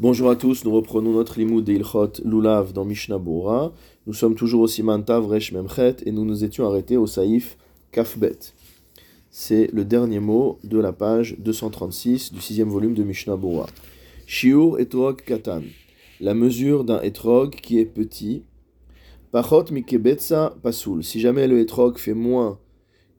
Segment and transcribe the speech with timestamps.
[0.00, 1.74] Bonjour à tous, nous reprenons notre limoud de
[2.24, 3.74] Lulav dans Mishnah Bora.
[4.06, 7.58] Nous sommes toujours au Siman Tavresh Memchet et nous nous étions arrêtés au Saïf
[7.92, 8.38] Kafbet.
[9.30, 13.66] C'est le dernier mot de la page 236 du sixième volume de Mishnah Bora.
[14.24, 15.64] Shiur etrog katan.
[16.18, 18.44] La mesure d'un etrog qui est petit.
[19.32, 21.04] Pachot mikebetsa pasoul.
[21.04, 22.58] Si jamais le etrog fait moins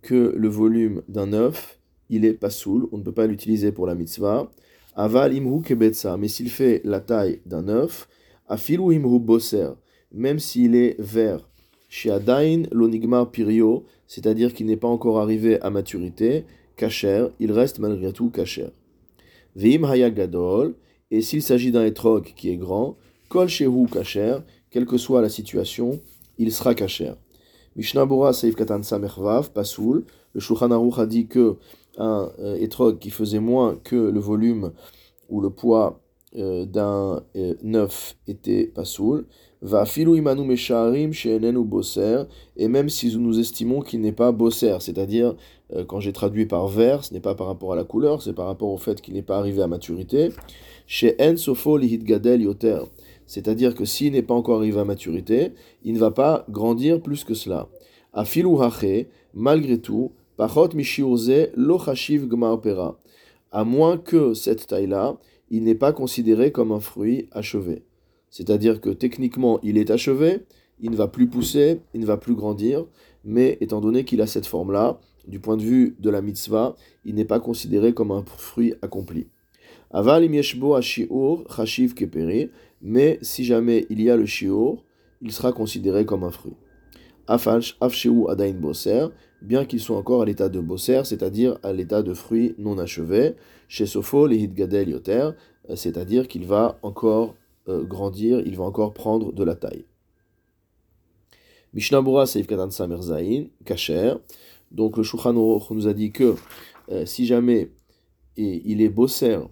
[0.02, 1.77] que le volume d'un œuf,
[2.09, 2.88] il est pasoul.
[2.91, 4.50] On ne peut pas l'utiliser pour la mitzvah.
[4.95, 8.07] Aval imhu kebetsa, mais s'il fait la taille d'un œuf,
[8.47, 9.69] afilu imhu boser,
[10.11, 11.47] même s'il est vert,
[11.87, 17.79] chez Adain l'onigmar pirio, c'est-à-dire qu'il n'est pas encore arrivé à maturité, kacher, il reste
[17.79, 18.69] malgré tout kacher.
[19.55, 20.75] Veim haya gadol,
[21.11, 22.97] et s'il s'agit d'un etrog qui est grand,
[23.29, 24.37] kol shehu kacher,
[24.69, 25.99] quelle que soit la situation,
[26.37, 27.13] il sera kacher.
[27.75, 31.55] Mishnah Bora Seif Katan Samervav, Pasoul, le Shulchan a dit que
[31.97, 34.72] un euh, etrog qui faisait moins que le volume
[35.30, 36.02] ou le poids
[36.38, 39.25] euh, d'un euh, neuf était pasoul,
[39.61, 41.11] va filou imanu mesharim
[41.55, 42.23] ou bosser,
[42.57, 45.35] et même si nous estimons qu'il n'est pas bosser, c'est-à-dire
[45.88, 48.47] quand j'ai traduit par vert, ce n'est pas par rapport à la couleur, c'est par
[48.47, 50.29] rapport au fait qu'il n'est pas arrivé à maturité,
[50.88, 52.79] chez en sofo gadel yoter,
[53.27, 57.23] c'est-à-dire que s'il n'est pas encore arrivé à maturité, il ne va pas grandir plus
[57.23, 57.69] que cela.
[58.13, 58.59] A filou
[59.33, 60.11] malgré tout,
[60.42, 60.70] Pachot
[61.56, 62.59] lo gmar
[63.52, 65.20] À moins que cette taille-là,
[65.52, 67.84] il n'est pas considéré comme un fruit achevé.
[68.31, 70.39] C'est-à-dire que techniquement, il est achevé,
[70.80, 72.88] il ne va plus pousser, il ne va plus grandir,
[73.23, 76.75] mais étant donné qu'il a cette forme-là, du point de vue de la mitzvah,
[77.06, 79.28] il n'est pas considéré comme un fruit accompli.
[79.92, 82.50] Aval imieshbo shiur chashiv keperi,
[82.81, 84.84] mais si jamais il y a le shiur,
[85.22, 86.56] il sera considéré comme un fruit.
[88.29, 89.07] Adain boser,
[89.41, 93.35] bien qu'ils soient encore à l'état de bosser, c'est-à-dire à, l'état de fruit non achevé,
[93.67, 95.29] chez Sopho, les gadel yoter,
[95.75, 97.35] c'est-à-dire qu'il va encore
[97.67, 99.85] euh, grandir, il va encore prendre de la taille.
[101.73, 104.16] Mishnabura Seif Katan Samerzain, Kacher.
[104.72, 106.35] Donc le Shulchan nous a dit que
[106.91, 107.72] euh, si jamais
[108.35, 109.44] il est bosser, euh,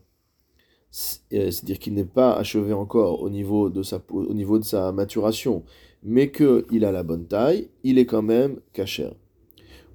[1.52, 5.64] c'est-à-dire qu'il n'est pas achevé encore au niveau de sa maturation,
[6.04, 9.10] mais qu'il a la bonne taille, il est quand même kacher.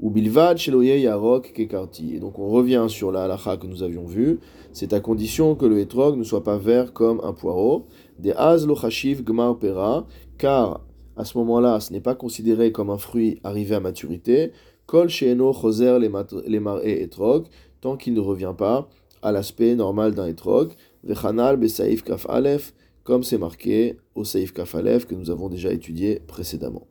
[0.01, 2.17] Ou bilvad sheloye yarok kekarti.
[2.17, 4.41] Et donc on revient sur la halacha que nous avions vue.
[4.73, 7.87] C'est à condition que le hétrog ne soit pas vert comme un poireau.
[8.19, 10.07] Des az lo gmar pera.
[10.37, 10.81] Car
[11.17, 14.51] à ce moment-là, ce n'est pas considéré comme un fruit arrivé à maturité.
[14.87, 17.47] Kol sheeno choser les mar'e etrog.
[17.81, 18.89] Tant qu'il ne revient pas
[19.23, 20.73] à l'aspect normal d'un etrog.
[21.05, 22.75] Vechanal besaif kaf alef.
[23.05, 26.87] Comme c'est marqué au saif kaf alef que nous avons déjà étudié précédemment.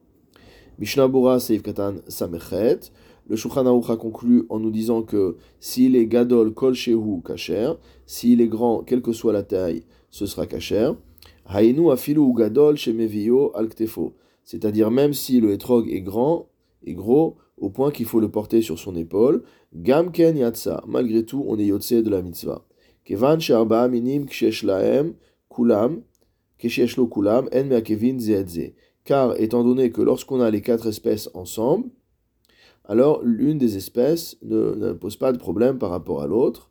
[0.78, 2.92] Mishnah Bora Seif Katan Samechet.
[3.28, 7.74] Le Shulchan a conclu en nous disant que s'il est gadol kol shehu kasher,
[8.06, 10.92] s'il est grand, quelle que soit la taille, ce sera kasher.
[11.48, 13.70] Hainu afilu gadol shemevio al.
[14.44, 16.48] C'est-à-dire même si le etrog est grand
[16.86, 19.44] et gros, au point qu'il faut le porter sur son épaule,
[19.74, 22.66] gam ken yatsa, malgré tout, on est yotse de la mitzvah.
[23.06, 25.14] Kevan sharba minim kshesh laem
[25.54, 26.02] kulam,
[26.58, 28.74] kshesh lo kulam, en meakevin zeadze
[29.06, 31.90] car étant donné que lorsqu'on a les quatre espèces ensemble,
[32.86, 36.70] alors l'une des espèces ne, pose pas de problème par rapport à l'autre.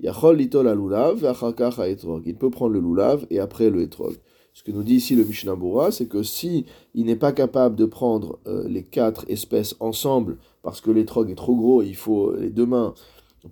[0.00, 4.14] Il peut prendre le lulav et après le etrog.
[4.52, 5.56] Ce que nous dit ici le Mishnah
[5.90, 10.80] c'est que si il n'est pas capable de prendre euh, les quatre espèces ensemble parce
[10.80, 12.94] que l'étrog est trop gros, il faut les deux mains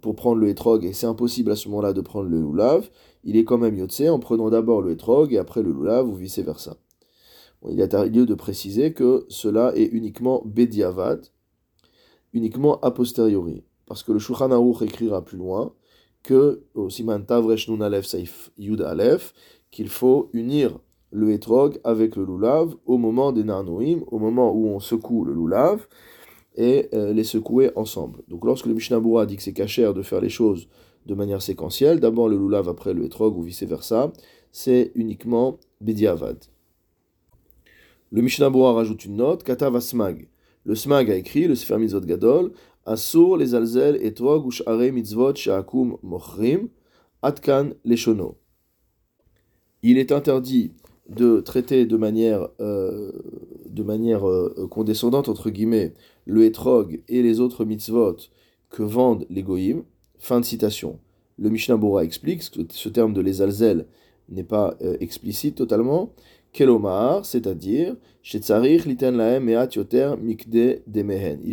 [0.01, 2.89] pour prendre le etrog et c'est impossible à ce moment-là de prendre le lulav,
[3.25, 6.15] il est quand même yotse en prenant d'abord le etrog et après le lulav ou
[6.15, 6.77] vice versa
[7.71, 11.27] il est a lieu de préciser que cela est uniquement Bediavad,
[12.33, 13.63] uniquement a posteriori.
[13.87, 14.51] Parce que le Shulchan
[14.83, 15.73] écrira plus loin
[16.23, 17.25] que, au Siman
[18.03, 19.35] Saif Yud Aleph,
[19.71, 20.79] qu'il faut unir
[21.11, 25.35] le etrog avec le lulav au moment des narnoïm, au moment où on secoue le
[25.35, 25.87] lulav,
[26.57, 28.23] et euh, les secouer ensemble.
[28.29, 30.69] Donc lorsque le Mishnah dit que c'est cachère de faire les choses
[31.07, 34.13] de manière séquentielle, d'abord le lulav après le etrog ou vice-versa,
[34.53, 36.39] c'est uniquement Bediavad.
[38.11, 40.29] Le Mishnah rajoute une note, Katav Smag.
[40.65, 42.53] Le Smag a écrit, le Sefer Mitzvot Gadol,
[42.87, 46.69] Asur les alzel etrog ushare mitzvot sha'akum mochrim,
[47.23, 48.37] atkan leshono.
[49.83, 50.73] Il est interdit
[51.09, 53.11] de traiter de manière, euh,
[53.67, 55.95] de manière euh, condescendante, entre guillemets,
[56.27, 58.17] le etrog et les autres mitzvot
[58.69, 59.85] que vendent les goyim.
[60.19, 60.99] Fin de citation.
[61.39, 63.87] Le Mishnah explique que ce terme de les alzel
[64.29, 66.13] n'est pas euh, explicite totalement,
[66.53, 67.97] Kelomar, c'est-à-dire,
[68.33, 68.41] il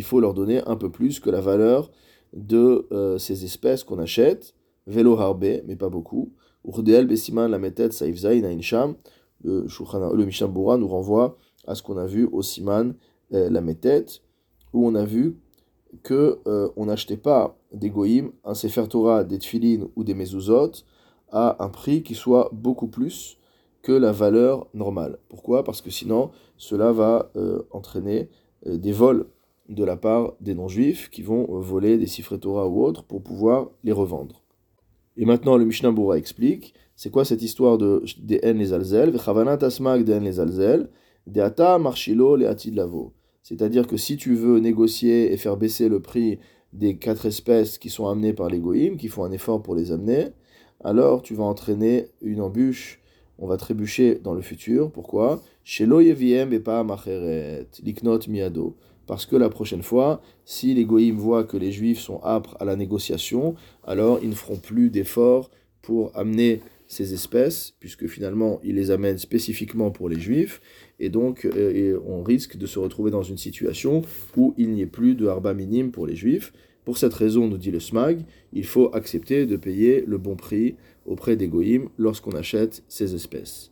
[0.02, 1.90] faut leur donner un peu plus que la valeur
[2.32, 4.54] de euh, ces espèces qu'on achète,
[4.86, 6.32] Velo harbe, mais pas beaucoup,
[6.64, 7.90] Urdeel Besiman la Metet.
[9.44, 11.36] Le, Mishnah Bura nous renvoie
[11.66, 12.94] à ce qu'on a vu au Siman
[13.30, 14.06] la Metet,
[14.72, 15.36] où on a vu
[16.02, 20.72] que euh, on n'achetait pas des goïms, un Sefer Torah, des tfilines ou des mezuzot
[21.30, 23.38] à un prix qui soit beaucoup plus
[23.82, 25.18] que la valeur normale.
[25.28, 25.64] Pourquoi?
[25.64, 28.28] Parce que sinon, cela va euh, entraîner
[28.66, 29.26] euh, des vols
[29.68, 33.70] de la part des non-juifs qui vont voler des Sefer Torah ou autres pour pouvoir
[33.84, 34.42] les revendre.
[35.16, 39.10] Et maintenant, le Mishnah Bura explique, c'est quoi cette histoire de des en les alzel,
[39.10, 40.88] vechavana tasmag des les alzel,
[41.26, 43.12] de ata marchilo le lavo.
[43.42, 46.38] C'est-à-dire que si tu veux négocier et faire baisser le prix
[46.72, 48.60] des quatre espèces qui sont amenées par les
[48.96, 50.28] qui font un effort pour les amener,
[50.84, 53.00] alors tu vas entraîner une embûche,
[53.38, 54.90] on va trébucher dans le futur.
[54.90, 55.42] Pourquoi?
[55.64, 58.76] Chez et pas macheret, liknot miado.
[59.06, 62.64] Parce que la prochaine fois, si les goïms voient que les juifs sont âpres à
[62.64, 65.50] la négociation, alors ils ne feront plus d'efforts
[65.82, 66.60] pour amener
[66.92, 70.60] ces espèces, puisque finalement ils les amènent spécifiquement pour les juifs,
[71.00, 74.02] et donc euh, on risque de se retrouver dans une situation
[74.36, 76.52] où il n'y ait plus de harba minime pour les juifs.
[76.84, 80.74] Pour cette raison, nous dit le SMAG, il faut accepter de payer le bon prix
[81.06, 83.71] auprès des goïms lorsqu'on achète ces espèces.